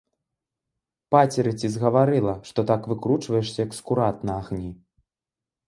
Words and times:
Пацеры 1.15 1.51
ці 1.59 1.67
згаварыла, 1.75 2.33
што 2.49 2.59
так 2.73 2.81
выкручваешся, 2.95 3.57
як 3.65 3.79
скурат 3.81 4.27
на 4.33 4.41
агні. 4.43 4.69